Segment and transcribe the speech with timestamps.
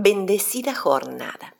[0.00, 1.56] Bendecida jornada.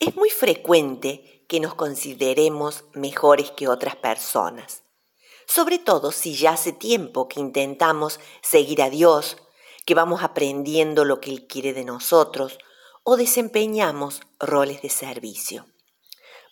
[0.00, 4.82] Es muy frecuente que nos consideremos mejores que otras personas,
[5.46, 9.38] sobre todo si ya hace tiempo que intentamos seguir a Dios,
[9.86, 12.58] que vamos aprendiendo lo que Él quiere de nosotros
[13.02, 15.64] o desempeñamos roles de servicio.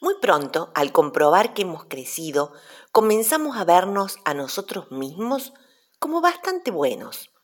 [0.01, 2.55] Muy pronto, al comprobar que hemos crecido,
[2.91, 5.53] comenzamos a vernos a nosotros mismos
[5.99, 7.36] como bastante buenos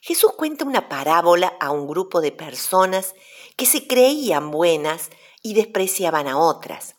[0.00, 3.14] Jesús cuenta una parábola a un grupo de personas
[3.56, 5.10] que se creían buenas
[5.42, 6.96] y despreciaban a otras.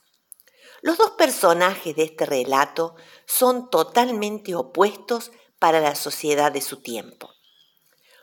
[0.82, 2.96] Los dos personajes de este relato
[3.26, 7.32] son totalmente opuestos para la sociedad de su tiempo.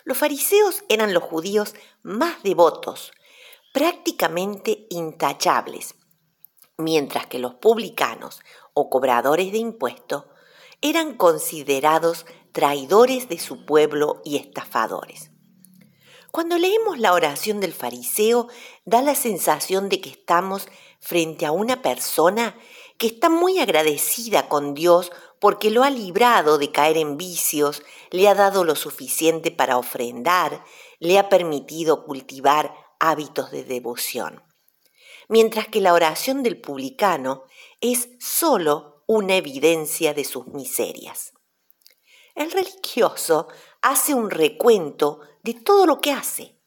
[0.05, 3.13] Los fariseos eran los judíos más devotos,
[3.73, 5.95] prácticamente intachables,
[6.77, 8.41] mientras que los publicanos
[8.73, 10.25] o cobradores de impuestos
[10.81, 15.33] eran considerados traidores de su pueblo y estafadores.
[16.31, 18.47] Cuando leemos la oración del fariseo,
[18.85, 20.69] da la sensación de que estamos
[21.01, 22.57] frente a una persona
[22.97, 28.29] que está muy agradecida con Dios porque lo ha librado de caer en vicios, le
[28.29, 30.65] ha dado lo suficiente para ofrendar,
[31.01, 34.45] le ha permitido cultivar hábitos de devoción.
[35.29, 37.43] Mientras que la oración del publicano
[37.81, 41.33] es sólo una evidencia de sus miserias.
[42.35, 43.49] El religioso
[43.81, 46.59] hace un recuento de todo lo que hace.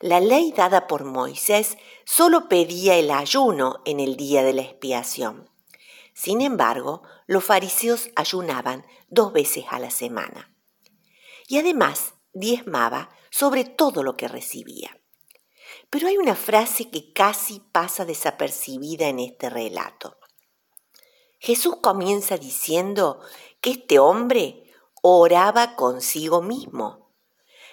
[0.00, 5.48] La ley dada por Moisés solo pedía el ayuno en el día de la expiación.
[6.14, 10.54] Sin embargo, los fariseos ayunaban dos veces a la semana.
[11.48, 14.98] Y además diezmaba sobre todo lo que recibía.
[15.90, 20.18] Pero hay una frase que casi pasa desapercibida en este relato.
[21.38, 23.20] Jesús comienza diciendo
[23.60, 24.63] que este hombre
[25.06, 27.10] oraba consigo mismo.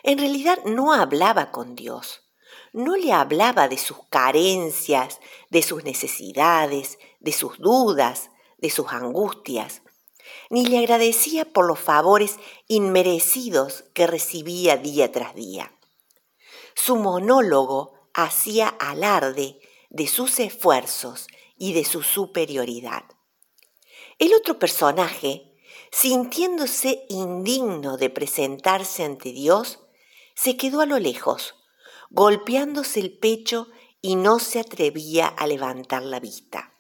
[0.04, 2.24] En realidad no hablaba con Dios,
[2.74, 9.82] no le hablaba de sus carencias, de sus necesidades, de sus dudas, de sus angustias,
[10.50, 15.74] ni le agradecía por los favores inmerecidos que recibía día tras día.
[16.76, 19.58] Su monólogo hacía alarde
[19.90, 23.06] de sus esfuerzos y de su superioridad.
[24.20, 25.51] El otro personaje
[25.92, 29.80] sintiéndose indigno de presentarse ante Dios,
[30.36, 31.56] se quedó a lo lejos,
[32.10, 33.68] golpeándose el pecho
[34.02, 36.74] y no se atrevía a levantar la vista.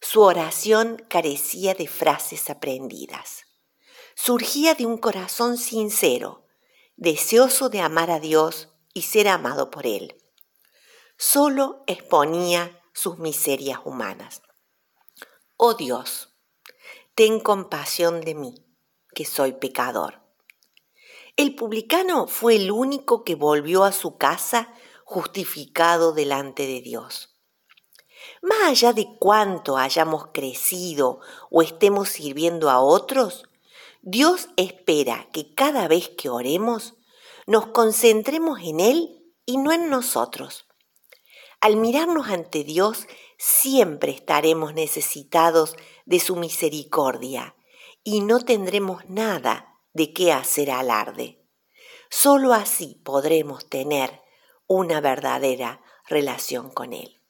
[0.00, 3.44] Su oración carecía de frases aprendidas.
[4.14, 6.46] Surgía de un corazón sincero,
[6.96, 10.16] deseoso de amar a Dios y ser amado por Él.
[11.18, 14.42] Solo exponía sus miserias humanas.
[15.56, 16.35] Oh Dios,
[17.16, 18.54] ten compasión de mí,
[19.14, 20.20] que soy pecador.
[21.36, 24.74] El publicano fue el único que volvió a su casa
[25.06, 27.38] justificado delante de Dios.
[28.42, 33.44] Más allá de cuánto hayamos crecido o estemos sirviendo a otros,
[34.02, 36.96] Dios espera que cada vez que oremos
[37.46, 40.66] nos concentremos en Él y no en nosotros.
[41.62, 43.06] Al mirarnos ante Dios,
[43.38, 47.54] siempre estaremos necesitados de su misericordia
[48.02, 51.44] y no tendremos nada de qué hacer alarde.
[52.08, 54.22] Solo así podremos tener
[54.66, 57.20] una verdadera relación con Él.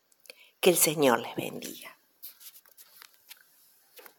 [0.61, 1.96] Que el Señor les bendiga.